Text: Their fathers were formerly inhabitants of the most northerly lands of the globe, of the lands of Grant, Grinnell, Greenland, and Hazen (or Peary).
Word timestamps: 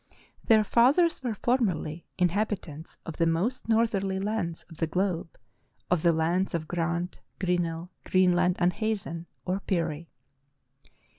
Their 0.43 0.63
fathers 0.63 1.21
were 1.21 1.35
formerly 1.35 2.07
inhabitants 2.17 2.97
of 3.05 3.17
the 3.17 3.27
most 3.27 3.69
northerly 3.69 4.17
lands 4.19 4.65
of 4.67 4.77
the 4.77 4.87
globe, 4.87 5.37
of 5.91 6.01
the 6.01 6.11
lands 6.11 6.55
of 6.55 6.67
Grant, 6.67 7.19
Grinnell, 7.37 7.91
Greenland, 8.05 8.55
and 8.57 8.73
Hazen 8.73 9.27
(or 9.45 9.59
Peary). 9.59 10.09